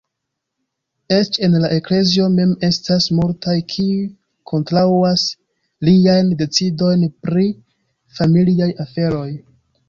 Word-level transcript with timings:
Eĉ 1.15 1.35
en 1.47 1.57
la 1.65 1.67
eklezio 1.73 2.29
mem 2.37 2.53
estas 2.67 3.07
multaj, 3.17 3.55
kiuj 3.73 3.99
kontraŭas 4.53 5.27
liajn 5.91 6.33
decidojn 6.41 7.07
pri 7.27 7.47
familiaj 8.19 8.73
aferoj. 8.87 9.29